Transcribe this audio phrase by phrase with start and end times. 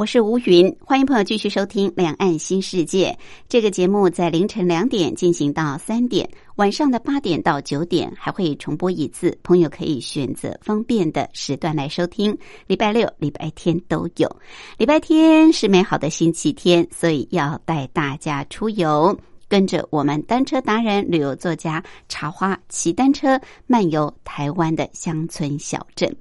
[0.00, 3.14] 我是吴云，欢迎朋友继续收听《两岸新世界》
[3.50, 12.34] 这个节目，在凌晨两点进行到三点，晚上的八点到九点还会重播一次，朋友可以选择方便的时段来收听。
[12.66, 14.36] 礼拜六、礼拜天都有。
[14.78, 19.14] 礼拜天是美好的星期天，所以要带大家出游，
[19.50, 26.16] 跟着我们单车达人、旅游作家茶花骑单车漫游台湾的乡村小镇。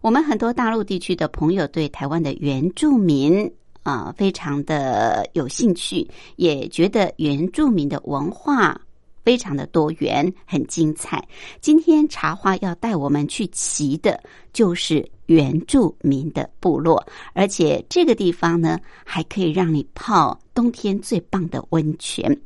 [0.00, 3.50] 我们很多大陆地区的朋友对台湾的原住民
[3.82, 8.80] 啊，非常的有兴趣，也觉得原住民的文化
[9.24, 11.26] 非常的多元，很精彩。
[11.60, 22.40] 今天茶花要带我们去骑的，就是原住民的部落，而且这个地方呢，还可以让你泡冬天最棒的温泉。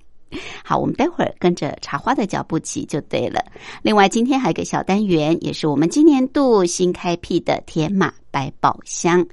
[0.64, 3.45] 好，我们待会儿跟着茶花的脚步起就对了。
[3.83, 9.27] 另外，今天还有个小单元，也是我们今年度新开辟的铁马百宝箱。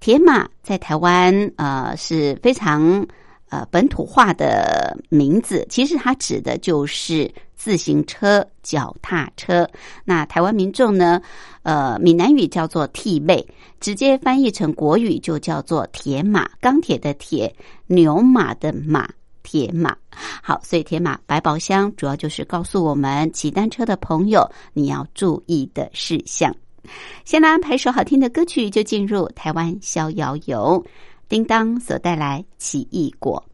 [0.00, 3.06] 铁马在台湾呃是非常
[3.48, 9.68] 呃本土化的名字，其实它指的就是自行车、脚踏车。
[10.04, 11.20] 那台湾民众呢，
[11.62, 13.46] 呃，闽南语叫做“替背”，
[13.80, 17.54] 直接翻译成国语就叫做铁马，钢铁的铁，
[17.86, 19.08] 牛马的马。
[19.42, 19.96] 铁马，
[20.42, 26.54] 好，所以铁马百宝箱主要就是告诉我们骑单车的朋友你要注意的事项。
[27.24, 30.84] 先来安排首好听的歌曲，就进入台湾逍遥游，
[31.28, 33.44] 叮当所带来奇异果。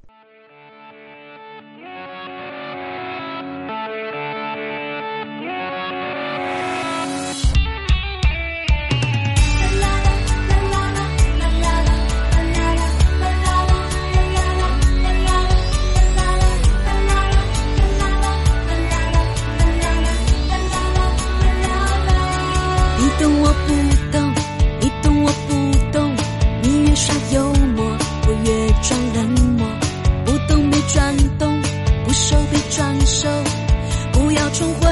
[34.57, 34.91] 冲昏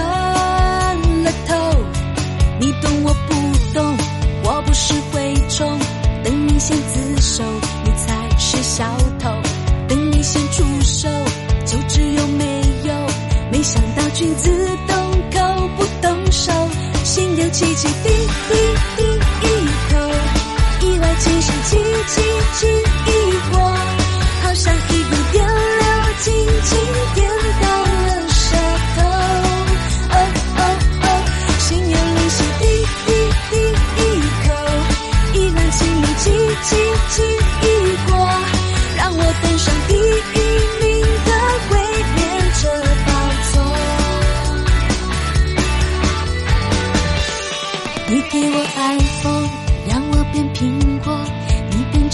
[1.25, 1.55] 了头
[2.61, 3.97] 你懂我不懂
[4.45, 5.79] 我不是蛔虫
[6.23, 7.43] 等你先自首
[7.83, 8.85] 你才是小
[9.19, 9.31] 偷。
[9.89, 11.09] 等你先出手
[11.65, 12.45] 就只有没
[12.85, 12.95] 有
[13.51, 14.51] 没想到君子
[14.87, 14.97] 动
[15.33, 16.53] 口不动手。
[17.03, 18.11] 心有戚戚滴
[18.49, 18.55] 滴
[18.97, 19.03] 滴
[19.41, 19.49] 一
[19.91, 19.97] 口
[20.87, 22.23] 意外惊喜轻轻
[22.53, 22.69] 轻
[23.07, 23.61] 易过
[24.43, 25.04] 好像一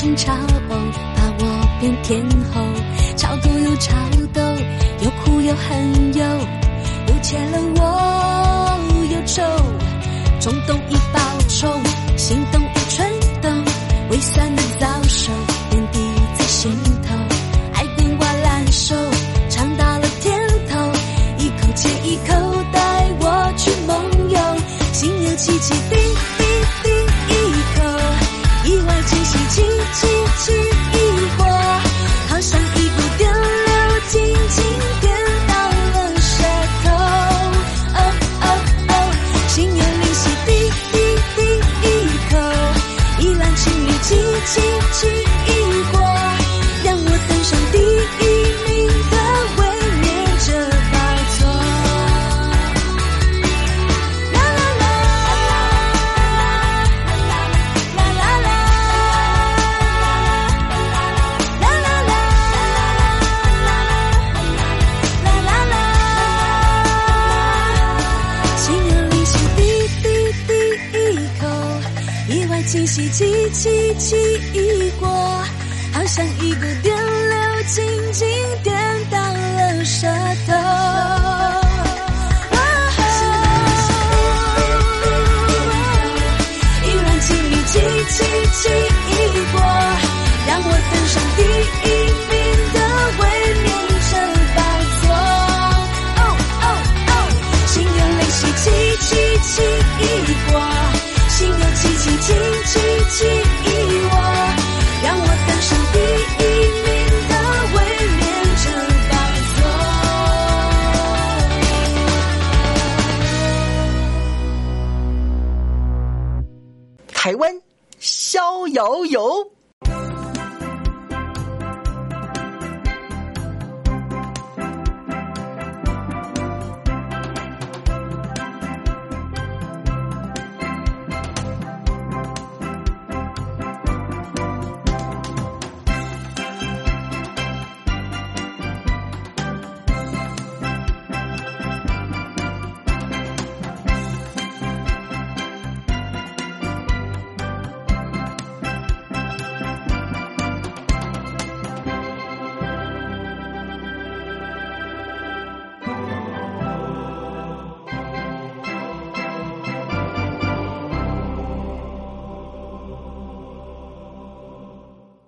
[0.00, 0.32] 争吵
[0.66, 0.76] 把
[1.40, 2.62] 我变天后，
[3.18, 3.94] 吵多又吵
[4.32, 4.40] 斗，
[5.04, 6.24] 又哭又恨又，
[7.08, 8.78] 又欠了我
[9.12, 9.42] 忧愁，
[10.40, 10.79] 冲动。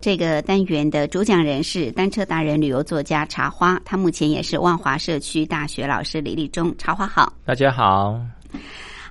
[0.03, 6.77] 这个单元的主讲人是单车达人、旅游作家茶花，他目前也是万华社区大学老师李立忠。
[6.77, 8.21] 茶花好，大家好。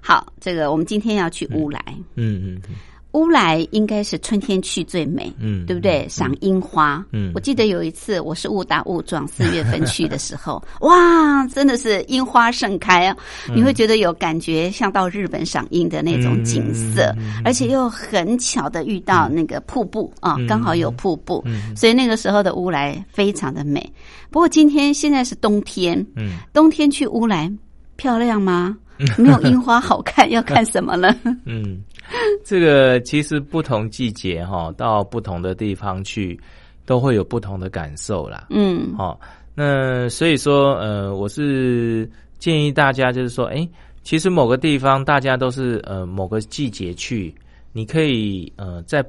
[0.02, 1.82] 好，这个我们今天要去乌来。
[2.16, 2.76] 嗯嗯嗯。
[3.14, 6.08] 乌来应该是春天去最美，嗯，对不对？
[6.08, 13.18] 赏樱花，嗯，我记得有一次我是误打误撞四月份去的时候， 哇，真的是樱花盛开啊！
[13.54, 17.14] 你会觉得有感觉像到日本赏樱的那种景色，
[17.44, 21.44] 而且又很巧的遇到那个瀑布啊，刚好有瀑布，
[21.76, 23.82] 所以那个时候的乌来非常的美。
[24.30, 27.52] 不过今天现在是冬天，嗯，冬天去乌来
[27.98, 28.78] 漂亮吗？
[29.18, 31.14] 没有樱花好看，要看什么呢？
[31.46, 31.82] 嗯。
[32.44, 36.40] 这个其实不同季节哈，到不同的地方去，
[36.86, 38.48] 都会有不同的感受啦。
[38.50, 39.20] 嗯，好，
[39.56, 42.10] 那所以说，呃，我是
[42.40, 43.68] 建议大家就是说，哎，
[44.04, 47.34] 其实某个地方大家都是呃某个季节去，
[47.72, 49.06] 你可以呃在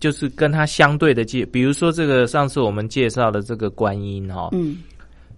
[0.00, 4.78] 就是跟它相对的季，比如说这个上次我们介绍的这个观音哈，嗯，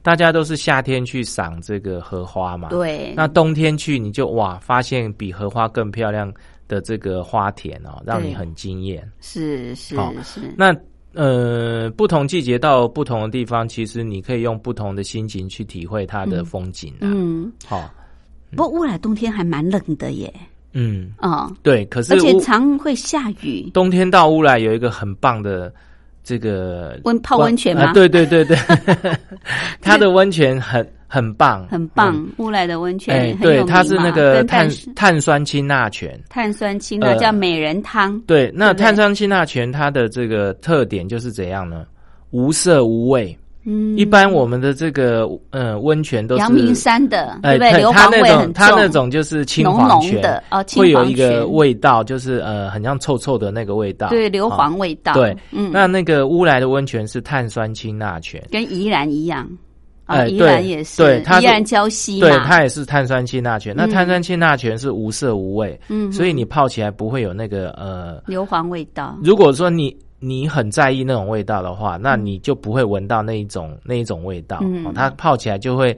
[0.03, 6.33] 大家都是夏天去赏这个荷花嘛，对，那冬天去你就哇发现比荷花更漂亮。
[6.69, 9.07] 的这个花田哦，让你很惊艳。
[9.21, 10.41] 是是是。
[10.57, 10.75] 那
[11.13, 16.93] 呃，不同季节到不同的地方，其实你可以用不同的心情去体会它的风景。
[17.01, 17.89] 嗯，好。
[18.57, 20.33] 不过乌来冬天还蛮冷的耶。
[20.73, 21.85] 嗯啊，对。
[21.87, 23.71] 可是而且常会下雨。
[23.73, 25.73] 冬天到乌来有一个很棒的
[26.25, 27.93] 这个温泡温泉吗？
[27.93, 28.57] 对对对对，
[29.81, 30.85] 它的温泉很。
[31.07, 32.27] 很棒，很棒！
[32.39, 38.21] 乌来的温泉，哎，对，它是那个碳碳酸氢钠泉，碳酸氢钠叫美人汤。
[38.23, 41.85] 对，那碳酸氢钠泉它的这个特点就是怎样呢？
[42.31, 43.37] 无色无味。
[43.67, 47.71] 嗯，一般我们的这个呃温泉都是阳明山的，对不对？
[47.93, 55.15] 它那种它那种就是清黄泉的哦，会有一个味道，就是呃，很像臭臭的那个味道，对，硫磺味道。
[55.15, 59.49] 对，嗯，那那个乌来的温泉是碳酸氢钠泉，跟宜兰一样。
[60.07, 63.75] 啊，依然也是，对，它宜兰礁溪对，它也是碳酸氢钠泉。
[63.77, 69.17] 那碳酸氢钠泉是无色无味，嗯，所以你泡起来不会有那个呃硫磺味道。
[69.23, 74.61] 如果说你你很在意那种味道的话，那你就不会闻到那一种那一种味道。
[74.63, 75.97] 嗯，它泡起来就会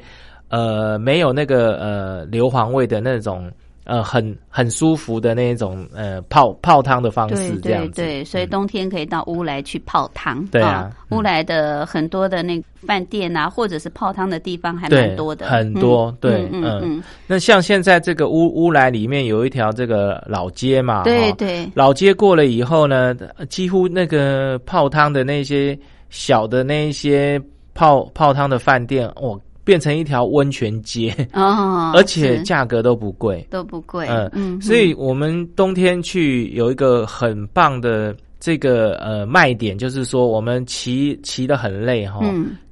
[0.48, 3.50] 呃没有那个呃硫磺味的那种。
[3.87, 8.02] 呃，很很舒服的那种呃泡泡汤的方式，这样子。
[8.02, 10.45] 对，所以冬天可以到乌来去泡汤。
[10.47, 15.47] 对啊，乌来的很多的那饭店啊，或者是泡汤的地方还蛮多的。
[15.47, 17.02] 很多，对，嗯嗯。
[17.26, 21.71] 那像现在这个乌乌来里面有一条这个老街嘛，对对。
[21.75, 23.14] 老街过了以后呢，
[23.49, 25.78] 几乎那个泡汤的那些
[26.11, 27.40] 小的那些
[27.73, 29.40] 泡泡汤的饭店，哦。
[29.66, 31.12] 变成一条温泉街。
[31.32, 34.06] 哦， 而且价格都不贵，都不贵。
[34.08, 42.20] 嗯嗯，所以我们冬天去有一个很棒的这个呃卖点，就是说我们骑骑的很累哈，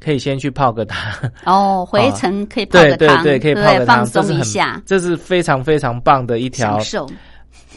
[0.01, 1.13] 可以先去泡个汤。
[1.45, 7.15] 哦， 回程可以泡个汤，对对对，可以泡个汤，放松一下，这是非常非常棒的一条享受。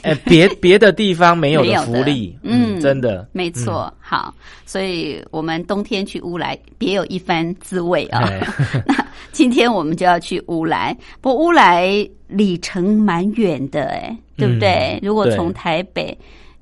[0.03, 3.91] 哎，别别的地方没有的福利，嗯，真的没错。
[3.99, 4.33] 好，
[4.65, 8.21] 所以我们冬天去乌来，别有一番滋味啊。
[8.85, 8.95] 那
[9.31, 14.99] 今天我们就要去乌来，不乌来里程蛮远的，哎，对不对？
[15.01, 16.17] 如果从台北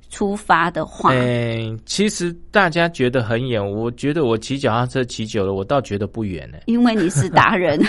[0.10, 6.58] 出发的话，哎，其实大家觉得很远，我觉得我骑脚踏车骑久了，我倒觉得不远呢。
[6.66, 7.80] 因为你是达人，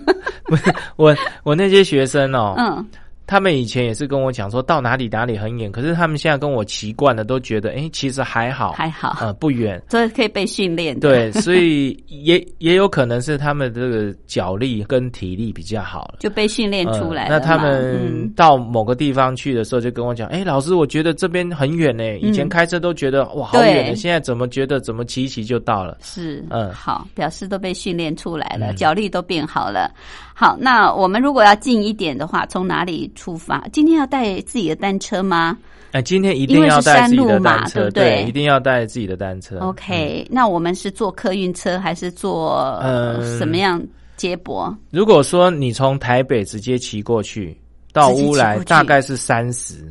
[0.44, 2.86] 不是我，我那些学生哦，嗯。
[3.26, 10.98] 他们以前也是跟我讲说到哪里哪里很远，可是他们现在跟我习惯了，都觉得哎，其实还好，还好，呃，不远，这可以被训练。
[11.00, 17.38] 对，所以也也有可能是他们这个脚力跟体力比较好了，就被训练出来了。
[17.38, 22.18] 那他们到某个地方去的时候，就跟我讲，哎，老师，我觉得这边很远呢。
[22.18, 25.98] 以前开车都觉得哇好远，现在怎么觉得怎么骑一骑就到了？
[26.02, 29.90] 是，嗯，好，表示都被训练出来了，脚力都变好了。
[30.36, 33.64] 好，那我们如果要近一点的话，从哪里出发？
[33.72, 35.56] 今天要带自己的单车吗？
[35.92, 38.24] 哎，今天一定要带自己的单车，对不对？
[38.28, 39.60] 一定要带自己的单车。
[39.60, 43.80] OK，那我们是坐客运车还是坐呃什么样
[44.16, 44.76] 接驳？
[44.90, 47.56] 如果说你从台北直接骑过去
[47.92, 49.84] 到乌来，大概是三十。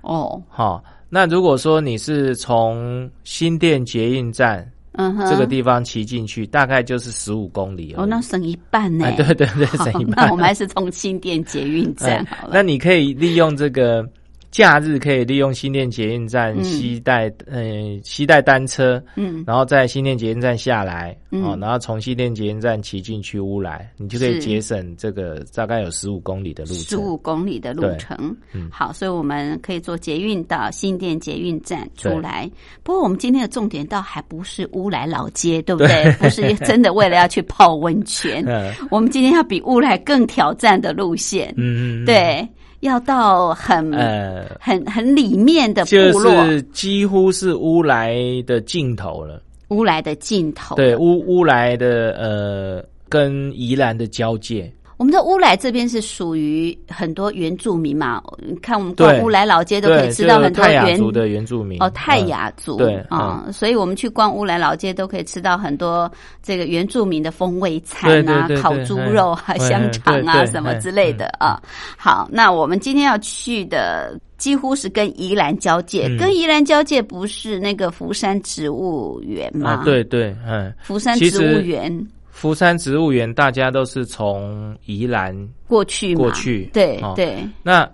[0.00, 4.66] 哦，好，那如果说你是从新店捷运站。
[4.94, 9.12] 嗯，这个地方骑进去大概就是十五公里哦，那省一半呢。
[9.16, 10.26] 对对对，省一半。
[10.26, 12.50] 那我们还是从新店捷运站好了。
[12.54, 14.08] 那你可以利用这个。
[14.54, 26.76] 假日可以利用新店捷运站西带，嗯，西带单车，嗯，然后在新店捷运站下来，哦，然后从新店捷运站骑进去乌来，你就可以节省这个大概有十五公里的路程。
[26.84, 28.16] 十五公里的路程，
[28.52, 32.48] 嗯，好，所以我们可以坐捷运到新店捷运站出来。
[32.84, 36.12] 不过我们今天的重点倒还不是乌来老街，对不对？
[36.20, 38.46] 不是真的为了要去泡温泉，
[38.88, 42.48] 我们今天要比乌来更挑战的路线，嗯嗯，对。
[42.84, 48.14] 要到很呃很很里面的部落，就是几乎是乌来
[48.46, 49.42] 的尽头了。
[49.68, 54.70] 乌来的尽头，对乌乌来的呃跟宜兰的交界。
[54.96, 58.22] 我们的乌来这边是属于很多原住民嘛？
[58.62, 66.10] 看我们逛乌来老街都可以吃到很多原族的原住民哦，泰雅族对啊，所以我们去逛乌来老街都可以吃到很多
[66.42, 71.60] 这个原住民的风味餐啊，烤猪肉啊、香肠啊什么之类的啊。
[71.96, 79.82] 好，那我们今天要去的几乎是跟宜兰交界，跟宜兰交界不是那个福山植物园吗？
[79.84, 82.06] 对对，嗯，福山植物园。
[82.34, 85.32] 福山植物园，大家都是从宜兰
[85.68, 87.48] 过去过去，对对。
[87.62, 87.88] 那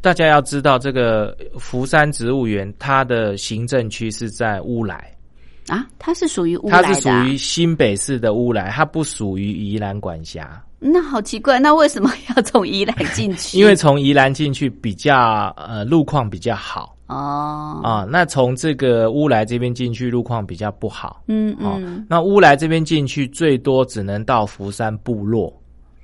[0.00, 5.12] 大家要知道，这个福山植物园，它的行政区是在乌来
[5.66, 10.62] 啊，它是属于乌来它是属于新北市的乌来，它不属于宜兰管辖。
[10.78, 13.58] 那好奇怪，那为什么要从宜兰进去？
[13.58, 16.91] 因为从宜兰进去比较呃路况比较好。
[17.06, 17.80] 哦。
[17.82, 25.52] 啊，那从这个乌来这边进去路况比较不好，嗯嗯，那乌来这边进去最多只能到福山部落。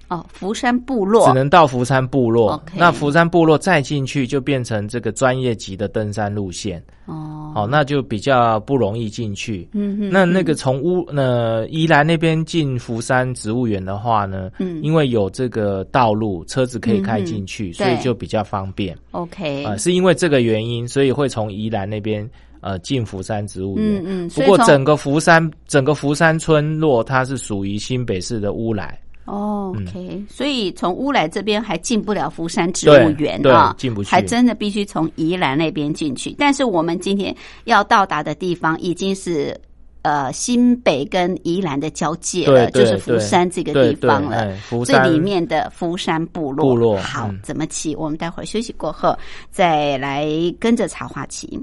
[0.09, 6.83] 哦，福山部落只能到福山部落，那福山部落再进去就变成这个专业级的登山路线。
[7.05, 9.69] 哦，好，那就比较不容易进去。
[9.73, 18.97] 嗯哼，那那个从乌那宜兰那边进福山植物园的话呢，嗯，因为有这个道路，车子可以开进去，所以就比较方便。
[19.11, 22.27] OK，啊，是因为这个原因，所以会从宜兰那边
[22.61, 24.03] 呃进福山植物园。
[24.05, 28.99] 嗯嗯，不过整个福山整个福山村落，它是属于新北市的乌来。
[29.29, 36.35] 哦，OK，所以从乌来这边还进不了福山植物园啊，进不去，还真的必须从宜兰那边进去。
[36.39, 39.55] 但是我们今天要到达的地方已经是
[40.01, 44.51] 呃新北跟宜兰的交界了，就是福山这个地方了。
[44.87, 47.95] 最里面的福山部落，部落好怎么骑？
[47.95, 49.15] 我们待会儿休息过后
[49.51, 50.27] 再来
[50.59, 51.63] 跟着茶花骑。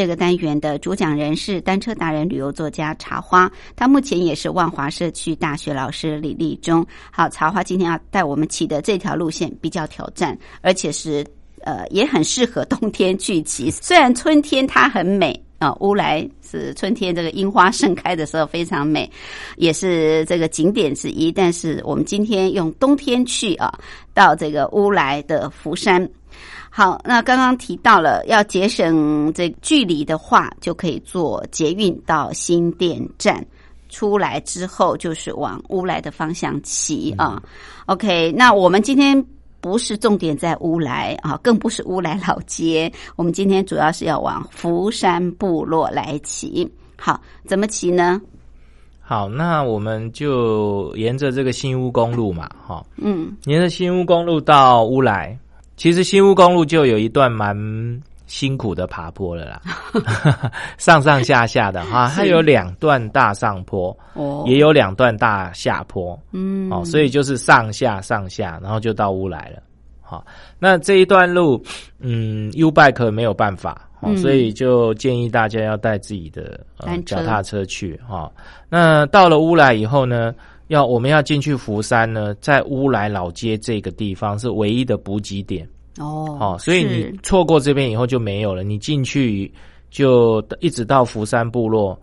[0.00, 6.82] 这个单元的主讲人是单车达人、旅游作家茶花，他目前也是万华社区大学老师李立忠。
[7.10, 11.22] 好，茶花今天要带我们骑的这条路线比较挑战，而且是
[11.64, 13.70] 呃也很适合冬天去骑。
[13.70, 19.06] 虽然春天它很美啊，乌来是春天这个樱花盛开的时候非常美，
[19.58, 21.30] 也是这个景点之一。
[21.30, 23.70] 但是我们今天用冬天去啊，
[24.14, 26.08] 到这个乌来的福山。
[26.80, 33.44] 好，那刚刚提到了要节省这距离的话，就可以坐捷运到新店站，
[33.90, 37.38] 出来之后就是往乌来的方向骑啊。
[37.84, 39.22] OK，那我们今天
[39.60, 46.66] 不是重点在乌来啊，更不是乌来老街，我们今天主要是要往福山部落来骑。
[46.96, 48.18] 好，怎么骑呢？
[49.02, 55.38] 好，那我们就沿着这个新屋公路嘛，哈，嗯，沿着新屋公路到乌来。
[55.80, 57.56] 其实新屋公路就有一段蛮
[58.26, 59.62] 辛苦的爬坡了啦，
[60.76, 69.62] 上上下下的哈，它有两段大上坡，哦，也有两段大下坡，嗯，哦，所以就是上下上下，然后就到乌来了，
[70.02, 70.22] 好，
[70.58, 71.64] 那这一段路，
[71.98, 76.60] 嗯，U bike 没有办法，哦，所以就建议大家要带自己的
[77.06, 78.30] 脚踏车去哈。
[78.68, 80.34] 那到了乌来以后呢？
[80.70, 88.62] 要我们要进去福山呢，在乌来老街这个地方是唯一的补给点哦，好，所以你错过这边以后就没有了。
[88.62, 89.52] 你进去
[89.90, 92.00] 就一直到福山部落，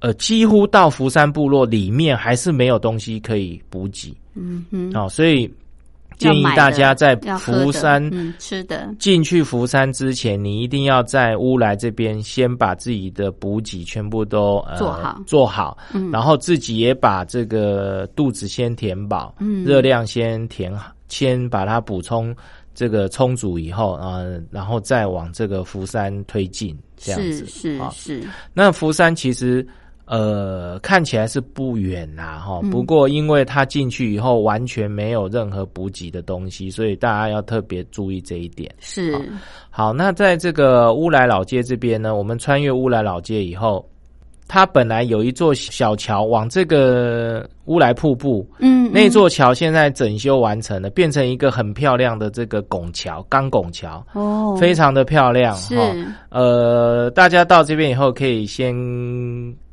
[0.00, 5.48] 呃，几乎到福山部落里面还是没有东西可以补给，嗯哼，好，所以。
[6.16, 15.76] 建议大家在福山吃的进去福山之前，你一定要在乌来这边先把自己的补给全部都做好做好，
[16.12, 22.34] 然后自己也把这个肚子先填饱，热量先填好，先把它补充
[22.74, 28.22] 这个充足以后啊，然后再往这个福山推进，这样子是是。
[28.54, 29.66] 那福山其实。
[30.06, 32.60] 呃，看起来是不远啦，哈。
[32.70, 38.74] 不过，因为他进去以后完全没有任何补给的东西，所以大家要特别注意这一点。
[38.80, 39.20] 是。
[39.68, 43.86] 好，那在这个乌来老街这边呢，我们穿越乌来老街以后。
[44.48, 55.94] 它本来有一座小桥往这个乌来瀑布，嗯，那座桥现在整修完成了，变成一个很漂亮的这个拱桥，钢拱桥，哦，非常的漂亮哈。
[56.28, 58.72] 呃，大家到这边以后可以先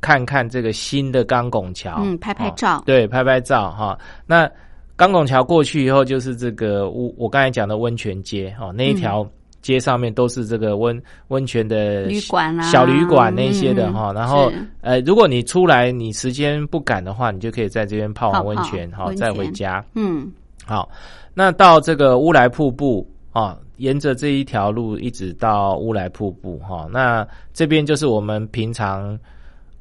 [0.00, 3.96] 看看这个新的钢拱桥，嗯，拍拍照，对，拍拍照哈。
[4.26, 4.50] 那
[4.96, 9.24] 钢拱桥过去以后，就是这个乌，我刚才讲的温泉街哦，那一条。
[9.64, 14.12] 街上面都是这个温温泉的旅馆啊，小旅馆那些的哈。
[14.12, 19.82] 然后呃，如果你出来你时间不赶的话，你就可以在这边泡完温泉，好再回家。
[19.94, 20.30] 嗯，
[20.66, 20.90] 好，
[21.32, 26.86] 那到这个乌来瀑布啊，沿着这一条路一直到乌来瀑布哈。
[26.92, 29.18] 那这边就是我们平常。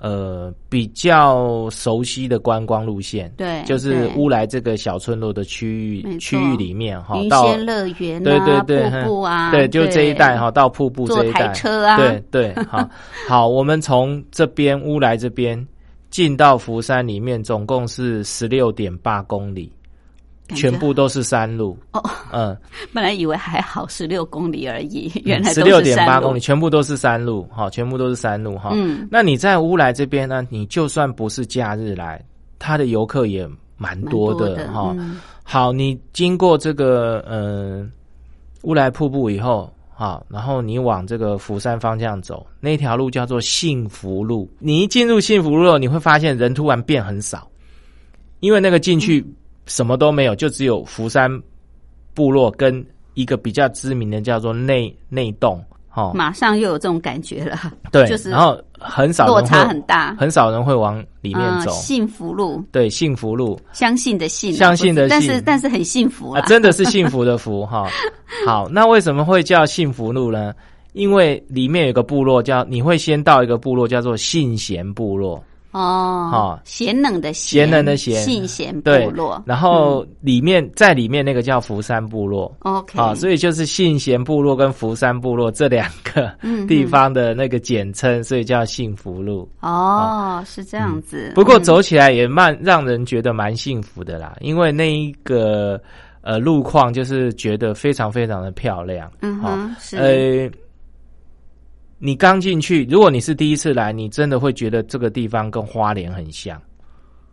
[0.04, 12.86] 呃，比较熟悉的观光路线，对，就是乌来这个小村落的区域区域里面哈，云仙乐园对对对，瀑布啊，对，就这一带哈，到瀑布这一带，车啊，对对，好，
[13.30, 15.66] 好，我们从这边乌来这边
[16.10, 19.72] 进到福山里面，总共是十六点八公里。
[20.50, 22.56] 全部都是山路哦，嗯，
[22.94, 28.72] 本来以为还好，十六公里而已，原来十六点八公里，全部都是山路，哈，全部都是山路，哈。
[28.74, 30.46] 嗯，那你在乌来这边呢？
[30.50, 32.24] 你就算不是假日来，
[32.60, 34.94] 他的游客也蛮多的，哈。
[35.44, 37.90] 好，你经过这个嗯
[38.64, 44.52] 乌来瀑布以后，好，然后你往这个福山方向走，那条路叫做幸福路。
[44.60, 47.48] 你一进入幸福路，你会发现人突然变很少，
[48.42, 49.26] 因为那个进去。
[49.66, 51.30] 什么都没有，就只有福山
[52.14, 57.72] 部落跟一个比较知名的叫做内内洞，哈，马上又有这种感觉了。
[57.92, 61.72] 对，就是然后很少落差很大，很少人会往里面走。
[61.72, 67.88] 幸福路，对，幸福路，相信的信，相信的信，但是但是很幸福啊，真的是幸福的福哈。
[68.46, 70.54] 好，那为什么会叫幸福路呢？
[70.94, 75.44] 因为里面有个部落叫，你会先到一个部落叫做信贤部落。
[75.74, 79.42] 哦，好，贤能的贤，贤能的贤，信贤部落。
[79.46, 82.56] 然后里面在里面那个叫福山部落。
[82.60, 86.32] OK，啊，所以就是信贤部落跟福山部落这两个
[86.68, 89.50] 地方的那个简称，所以叫幸福路。
[89.62, 91.32] 哦，是这样子。
[91.34, 95.82] 不过走起来也蛮让人觉得蛮幸福的啦，因为那一个
[96.22, 99.12] 呃路况就是觉得非常非常的漂亮。
[99.22, 99.98] 嗯哼，是。
[99.98, 100.63] 呃。
[102.06, 106.62] 你刚进去，如果你是第一次来，你真的会觉得这个地方跟花莲很像。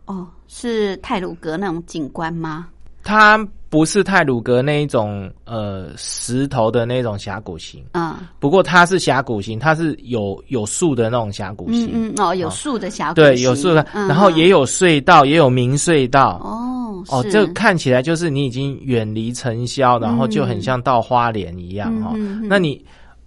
[0.05, 2.67] 哦，是泰鲁阁那种景观吗？
[3.03, 11.89] 它不是泰鲁阁那一种呃石头的那种峡谷型啊，不过它是峡谷型，它是有有树的那种峡谷型。
[11.93, 16.39] 嗯哦，有树的峡谷，对，有树的，然后也有隧道，也有明隧道。
[16.45, 22.13] 哦哦，这看起来就是你已经远离尘嚣，然后就很像到花莲一样哈。
[22.47, 22.81] 那你。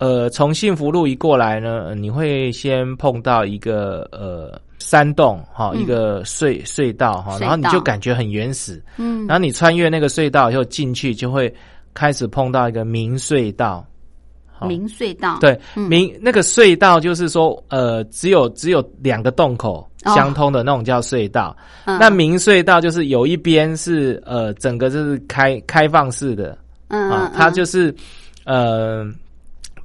[0.04, 11.50] 呃，从幸福路一过来呢，你会先碰到一个呃山洞哈，一个隧隧道哈，然后你就感觉很原始，嗯，然后你穿越那个隧道以后进去，就会
[11.94, 13.82] 开始碰到一个明隧道，
[14.68, 15.38] 明隧道。
[15.40, 27.94] 对，明那个隧道就是说呃，只有只有两个洞口相通的那种叫隧道，那明隧道就是有一边是呃整个就是开开放式的，嗯啊，它就是
[28.44, 29.10] 呃。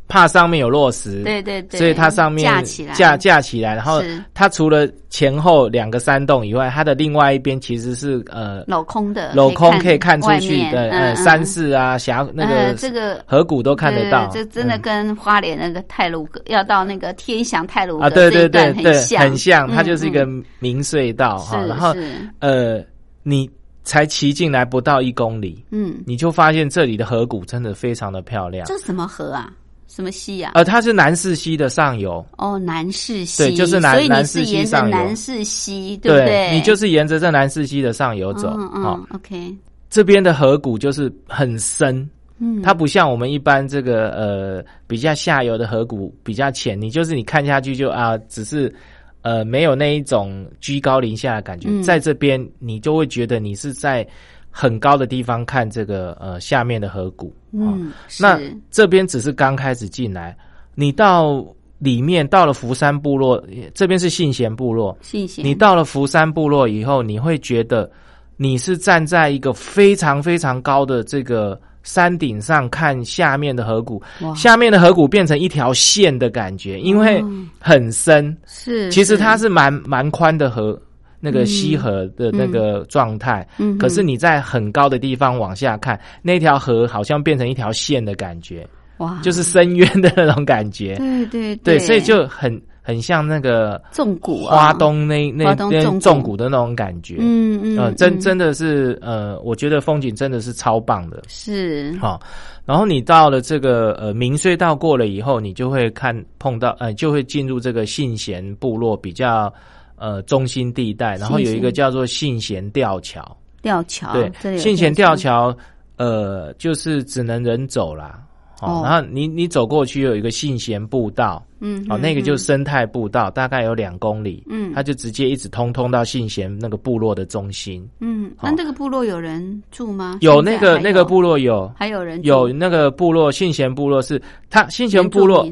[0.10, 4.02] 怕上面有落石，对对对，所以它上面架起来，架架起来，然后
[4.34, 21.94] 它除了前后两个山洞以外，它的另外一边其实是呃镂空的，镂空可以看出去的，呃山势啊峡那个这个河谷都看得到，这真的跟花莲那个泰鲁阁要到那个天祥泰鲁啊，对对对对，很像，它就是一个明隧道哈，然后
[22.40, 22.84] 呃
[23.22, 23.48] 你
[23.84, 29.54] 才骑进来不到一公里，嗯，你就发现这里的河谷真的非常的漂亮，这什么河啊？
[30.00, 30.52] 什么溪呀？
[30.54, 32.26] 呃，它是南势溪的上游。
[32.38, 34.96] 哦，南势溪，对，就是南南势溪上游。
[34.96, 36.52] 南势溪，对不对？
[36.54, 38.56] 你就是沿着这南势溪的上游走。
[38.58, 39.54] 嗯嗯，OK。
[39.90, 48.74] 这边的河谷就是很深，嗯，它不像我们一般这个呃比较下游的河谷比较浅，你就是你看下去就啊，只是
[49.22, 54.08] 呃没有那一种居高临下的感觉，在这边你就会觉得你是在。
[54.52, 58.40] 很高的地方看这个呃下面的河谷，嗯，那
[58.72, 60.36] 这边只是刚开始进来，
[60.76, 61.46] 你到
[61.78, 63.42] 里面到了福山部落，
[63.74, 67.90] 这边是信贤部落，信贤，你到了福山部落以后，你会觉得
[68.36, 74.02] 你是站在一个非常非常高的这个山顶上看下面的河谷，
[74.36, 77.24] 下面的河谷变成一条线的感觉，因为
[77.60, 80.78] 很深，是，其实它是蛮蛮宽的河。
[81.20, 88.66] 那个溪河的那个状态，嗯，可是你在很高的地方往下看，那条河好像变成一条线的感觉，
[88.98, 96.38] 哇，就是深渊的那种感觉，对对对，所以就很很像那个纵谷，花东那那边纵谷。
[96.38, 101.94] 的那种感觉，嗯嗯，真真的是呃，我觉得风景真的是超棒的，是。
[102.00, 102.20] 好，
[102.66, 109.54] 然后你到了这个呃明隧道过了以后，你就会看碰到呃，就会进入这个信贤部落比较。
[110.00, 113.38] 呃，中心地带，然后有一个叫做信贤吊桥。
[113.62, 115.54] 吊桥对，信贤吊桥，
[115.98, 118.24] 呃，就是只能人走啦。
[118.62, 127.86] 哦，然后你你走过去有一个信贤步道，嗯，哦，那个就是生态步道，大概有两公里，嗯，它就直接一直通通到信贤那个部落的中心。
[128.02, 130.18] 嗯，那那个部落有人住吗？
[130.20, 135.48] 有那个那个部落有，还有人有那个部落信贤部落是它信贤部落。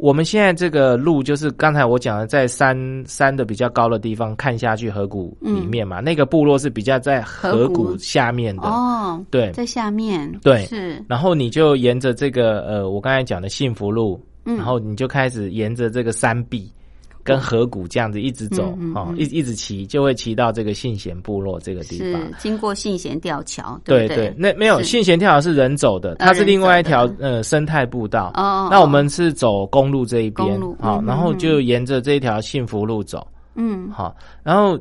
[0.00, 2.74] 我们现在这个路就是刚才我讲的，在山
[3.06, 8.62] 山的比较高的地方看下去河谷里面嘛，那个部落是比较在河谷下面的。
[8.62, 10.64] 哦，对，在下面对。
[10.64, 16.72] 是，然后你就沿着这个呃，我刚才讲的幸福路，然后你就开始沿着这个山壁。
[17.22, 23.80] 跟河谷这样子一直走哦，一一直骑就会骑到这个信贤部落这个地方，经过信贤吊桥。
[23.84, 28.32] 对对，那没有信贤吊桥是人走的，它是另外一条呃生态步道。
[28.34, 33.26] 哦，那我们是走公路这一边，好，然后就沿着这一条幸福路走。
[33.54, 34.78] 嗯，好，然后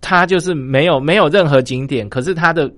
[0.00, 2.70] 它就是没有没有任何景点，可是它的。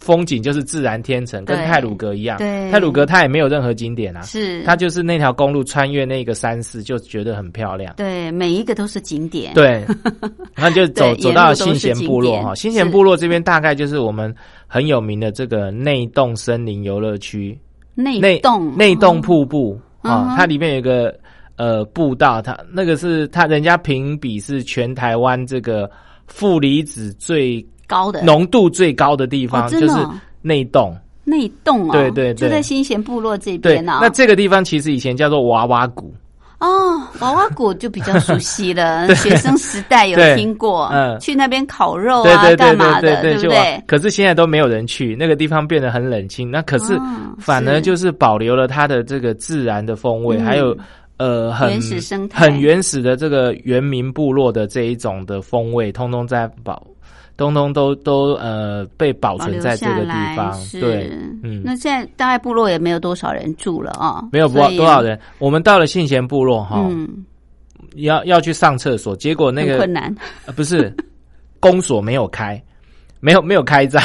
[0.00, 2.36] 风景就是自然天成，跟泰鲁阁一样。
[2.38, 7.94] 对，泰鲁阁它也没有任何景点啊，是它就是那条公路穿越那个山势，就觉得很漂亮。
[7.96, 9.54] 对，每一个都是景点。
[9.54, 9.84] 对，
[10.54, 14.34] 然后就走走到新贤部落哈，新贤部落这边大概就是我们
[14.66, 17.58] 很有名的这个内洞森林游乐区。
[17.94, 21.14] 内内洞内洞瀑布啊，它里面有个
[21.56, 25.90] 呃步道，它那个是它人家评比是全台湾这个
[26.26, 27.64] 负离子最。
[27.86, 29.94] 高的浓度最高的地方就是
[30.42, 33.98] 内洞内洞哦，对对，就在新贤部落这边呢。
[34.02, 36.14] 那这个地方其实以前叫做娃娃谷。
[36.60, 43.82] 哦，娃娃谷就比较熟悉了， 学生时代有听过，嗯，去那边烤肉啊，干嘛的，对不对？
[43.86, 46.50] 可是现在都没有人去，那个地方变得很冷清。
[46.50, 46.98] 那可是
[47.38, 50.74] 反而就是保留了它的这个自然的风味，还有
[51.18, 56.82] 呃很原始生态、很原始的这个原民部落的这一种的风味，通通在保。
[57.36, 61.10] 东东都都呃被保存在这个地方，对，
[61.42, 65.18] 嗯，那现在大概部落也没有多少人住了啊，没有多多少人。
[65.38, 66.88] 我们到了信贤部落哈，
[67.96, 70.14] 要要去上厕所，结果那个困难，
[70.54, 70.94] 不是
[71.58, 72.62] 公所没有开，
[73.18, 74.00] 没有没有开张，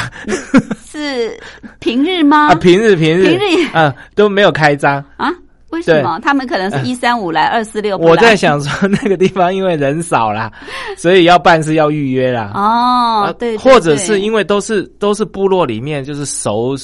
[0.84, 1.38] 是
[1.78, 2.48] 平日吗？
[2.48, 5.32] 啊，平日平日平日啊都没有开张啊。
[5.70, 7.96] 为什么他们可能是一三五来二四六？
[7.96, 10.50] 我在想说那个地方因为人少啦，
[10.96, 12.52] 所以要办事要预约啦。
[12.54, 16.76] 哦，对，或者是因为都是都是部落里面就是熟。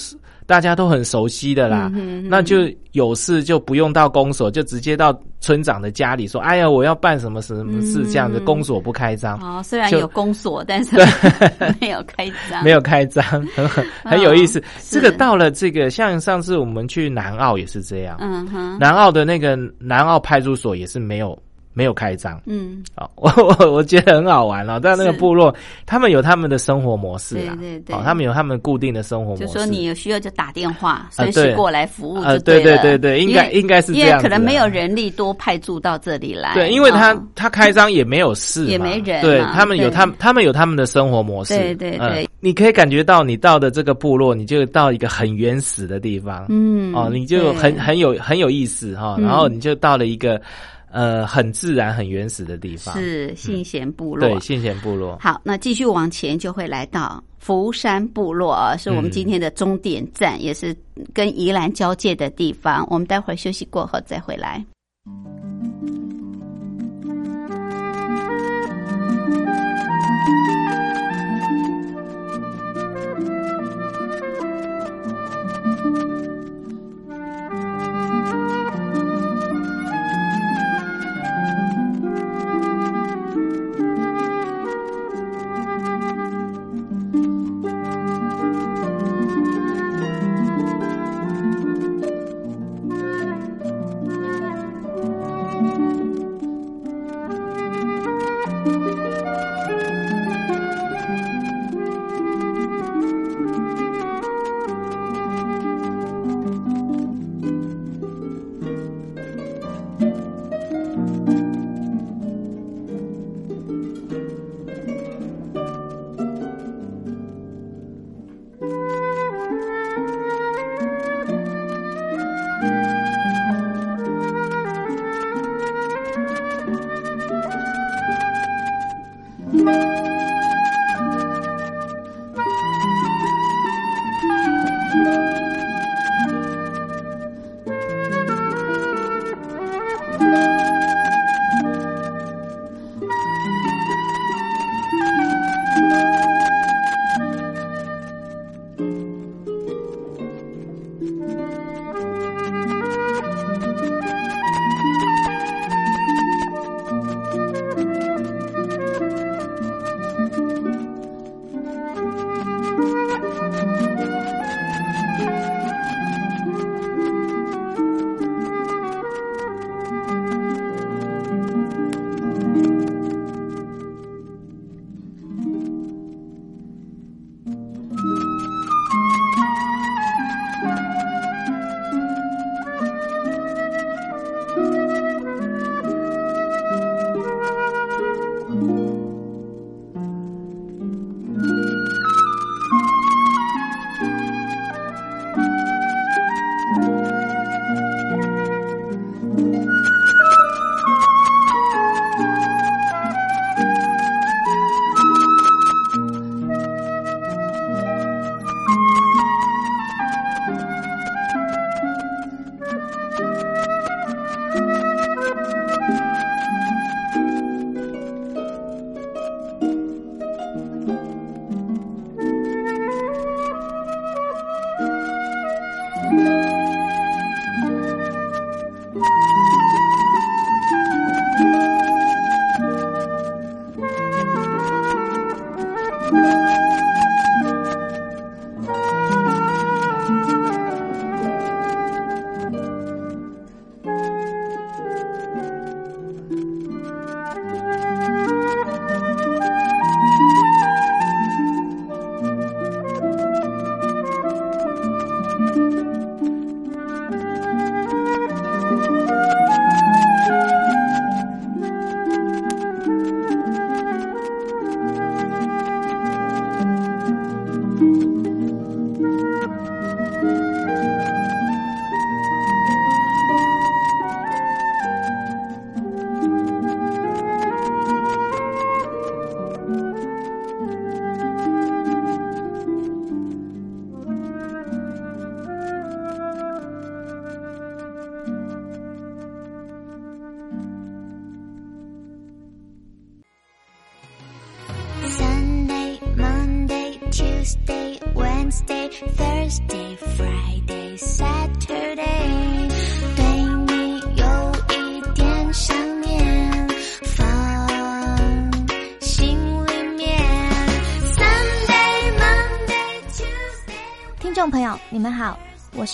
[0.46, 2.58] 大家都很熟悉的啦，嗯那就
[2.92, 9.38] 有事就不用到公所，就直接到村长的家里说：“哎呀，我要办什么什么事？”这样子，公所不开张。
[9.40, 10.96] 哦，虽然有公所，但是
[11.80, 14.62] 没有开张，没有开张， 很很很有意思。
[14.88, 18.16] 这个到了这个，像上次我们去南澳也是这样。
[18.20, 21.36] 嗯哼，南澳的那个南澳派出所也是没有。
[21.76, 50.40] 没有开张，嗯，好， 我我我觉得很好玩哦，但那个部落，他们有他们的生活模式啊，对对对，他们有他们固定的生活模式，就说你有需要就打电话，随时过来服务就对对对对，应该应该是这样，因为可能没有人力多派驻到这里来，对，因为他他开张也没有事，也没人，对他们有他他们有他们的生活模式，对对对，你可以感觉到你到的这个部落，你就到一个很原始的地方，嗯，哦，你就很很有很有意思哈，然后你就到了一个。
[50.96, 54.26] 呃，很自然、很原始的地方是信贤部落。
[54.26, 55.18] 对，信贤部落。
[55.20, 60.74] 好，那继续往前就会来到福山部落啊，是我们今天的终点站，也是
[61.12, 62.86] 跟宜兰交界的地方。
[62.90, 64.64] 我们待会儿休息过后再回来。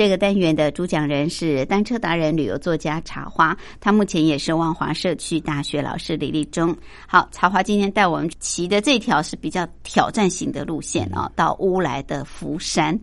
[0.00, 6.74] 这个单元的主讲人是单车达人、旅游作家茶花，他目前也是万华社区大学老师李立忠。
[7.06, 12.98] 好，茶花今天带我们骑的这条是比较挑战型的路线啊，到乌来的福山。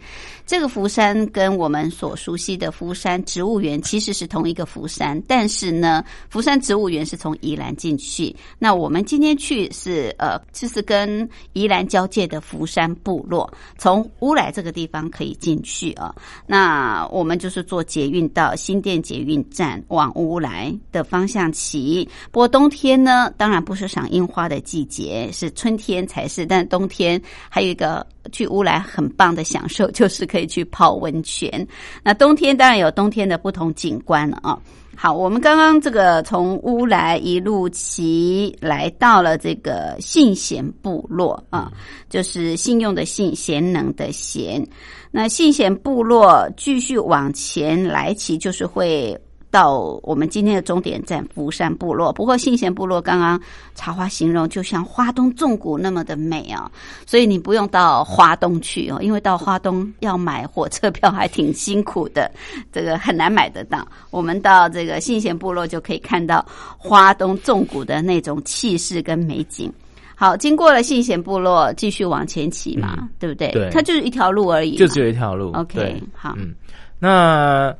[0.47, 8.35] 这个福山跟我们所熟悉的福山植物园其实是同一个福山，但是呢，福山植物园是从宜兰进去。
[8.57, 16.11] 那我们今天去是呃，就是跟宜兰交界的福山部落，从乌来这个地方可以进去啊。
[16.47, 22.07] 那啊，我们就是坐捷运到新店捷运站往乌来的方向骑。
[22.31, 26.45] 不过冬天呢，当然不是赏樱花的季节，是春天才是。
[26.45, 31.67] 但冬天还有一个去乌来很棒的享受，就是可以去泡温泉。
[32.01, 34.57] 那冬天当然有冬天的不同景观了啊。
[34.99, 41.71] 好，我们刚刚这个从乌来一路骑来到了这个信贤部落啊，
[42.09, 44.67] 就是信用的信，贤能的贤。
[45.11, 49.15] 那信贤部落继续往前来骑，就是会
[49.49, 52.11] 到我们今天的终点站福山部落。
[52.11, 53.39] 不过信贤部落刚刚
[53.75, 56.69] 茶花形容就像花东纵谷那么的美啊，
[57.05, 62.31] 所以你不用到花东去哦，因为到花东要买火车票还挺辛苦的，
[62.71, 63.87] 这个很难买得到。
[64.11, 66.45] 我们到这个信贤部落就可以看到
[66.77, 69.71] 花东纵谷的那种气势跟美景。
[70.19, 73.51] 好，经过了信贤部落，继续往前骑嘛，对不对？
[73.51, 75.51] 对，它就是一条路而已，就只有一条路。
[75.53, 76.55] OK，好，嗯，
[76.97, 77.71] 那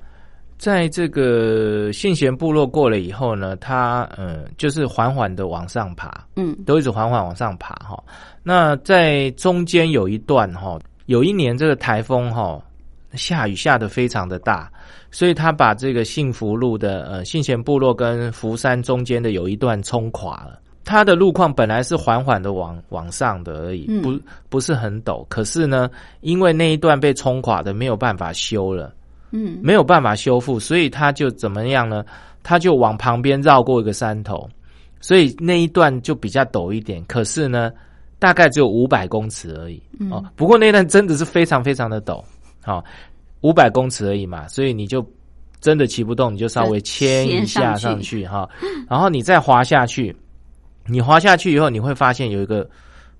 [0.58, 8.04] 在这个信贤部落过了以后呢，它呃就是缓缓的往上爬，嗯，都一直缓缓往上爬哈。
[8.42, 12.60] 那在中间有一段哈，有一年这个台风哈
[13.14, 14.72] 下雨下的非常的大，
[15.12, 20.60] 所以他把这个幸福路的呃信贤部落跟福山中间的有一段冲垮了。
[20.84, 25.26] 它的路况本来是缓缓的往往上的而已，不不是很陡。
[25.28, 25.90] 可是呢，
[26.22, 28.94] 因为那一段被冲垮的没有办法修了，
[29.32, 32.04] 嗯，没有办法修复，所以他就怎么样呢？
[32.44, 34.50] 他就往旁边绕过一个山头，
[35.02, 37.04] 所以那一段就比较陡一点。
[37.06, 37.72] 可是呢，
[38.20, 40.24] 大概只有五百公尺而已哦。
[40.36, 42.24] 不过那段真的是非常非常的陡，
[42.64, 42.84] 好，
[43.42, 45.06] 五百公尺而已嘛，所以你就
[45.60, 48.48] 真的骑不动，你就稍微牵一下上去哈，
[48.90, 50.16] 然后你再滑下去。
[50.90, 52.66] 你滑下去以后，你会发现有一个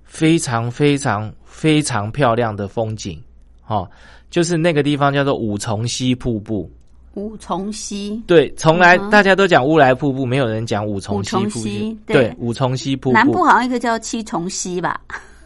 [0.06, 3.22] 非常非常非常漂亮的风景，
[3.66, 3.86] 哦，
[4.30, 6.70] 就是那个地方叫做五重溪瀑布。
[7.16, 8.22] 五重溪。
[8.28, 11.98] 对，从来大家都讲乌来瀑布，没有人讲五重溪瀑布。
[12.06, 13.14] 对，五重溪瀑布。
[13.14, 15.00] 南部好像一个叫七重溪吧？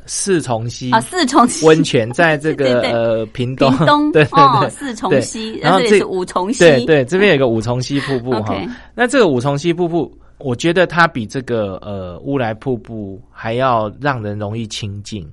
[0.06, 0.92] 四重溪。
[0.92, 1.66] 啊，四重溪。
[1.66, 3.72] 温泉在这个 呃屏东，
[4.12, 8.56] 对对对，四重溪，然后这是五重溪，对对，这边有个五重溪瀑布 哈。
[8.94, 10.12] 那这个五重溪瀑布。
[10.44, 15.24] 我觉得它比这个呃乌来瀑布还要让人容易亲近。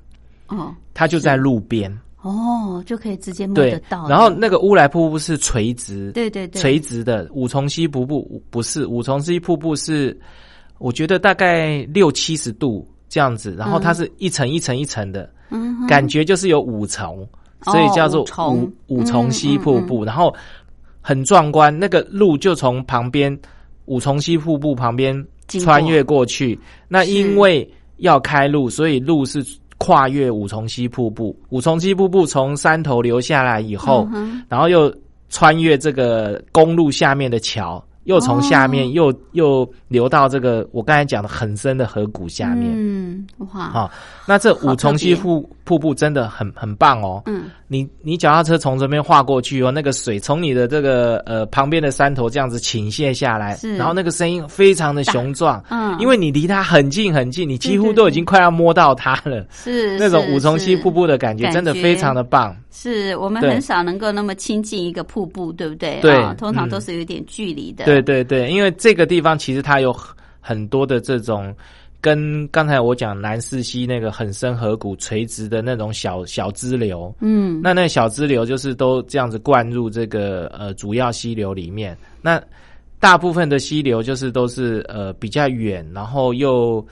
[0.48, 1.90] 哦，它就在路边
[2.28, 4.08] 哦，就可以直接摸得到。
[4.08, 7.26] 然后那个乌来瀑布是垂直，对对对，垂直的。
[7.30, 10.18] 五重溪瀑布不是，五重溪瀑布是
[10.78, 17.26] 我觉得大概六七十度这样子，然后它是一层一层一层的，嗯，感觉就是有五重，
[17.62, 20.34] 所以叫做五五重溪瀑布，然后
[21.00, 21.76] 很壮观。
[21.76, 23.38] 那个路就从旁边。
[23.90, 27.66] 五重溪瀑布旁边穿越过去，那因为
[27.96, 29.42] 要开路，所以路是
[29.78, 31.34] 跨越五重溪瀑布。
[31.48, 34.06] 五重溪瀑布从山头流下来以后，
[34.48, 34.94] 然后又
[35.30, 37.82] 穿越这个公路下面的桥。
[38.04, 43.90] 又从下面又又流到这个我刚才讲的很深的河谷下面，嗯，哇，好，
[44.26, 62.56] 那这五重溪瀑瀑布真的很很棒哦，嗯，你你脚踏车从这边划过去哦，那个水从你的这个呃旁边的山头这样子倾泻下来，然后那个声音非常的雄壮，嗯，因为你离它很近很近，你几乎都已经快要摸到它了，是那种五重溪瀑布的感觉，真的非常的棒。
[62.70, 65.98] 是我们很少能够那么亲近一个瀑布，对不对？
[66.00, 67.86] 对，通常都是有点距离的。
[67.86, 69.94] 对对对，因为这个地方其实它有
[70.40, 71.54] 很多的这种，
[72.00, 81.96] 跟刚才我讲南四溪那个很深河谷垂直的那种小小支流，嗯，那那小支流就是都这样子灌入这个呃主要溪流里面。
[82.22, 82.42] 那
[83.00, 86.84] 大部分的溪流就是都是呃比较远，然后又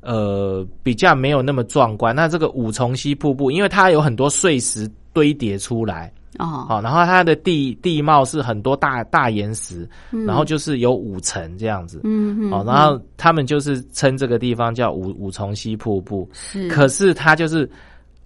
[0.00, 2.14] 呃比较没有那么壮观。
[2.14, 6.12] 那这个五重溪瀑布，因为它有很多碎石堆叠出来。
[6.38, 17.68] 哦，好，然后它的地地貌是很多大大岩石，然后就是有五层这样子，嗯嗯，哦，然后他们就是称这个地方叫五五重溪瀑布，是，可是它就是